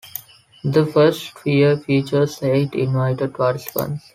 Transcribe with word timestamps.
The 0.63 0.83
first 0.87 1.31
year 1.45 1.77
featured 1.77 2.31
eight 2.41 2.73
invited 2.73 3.35
participants. 3.35 4.03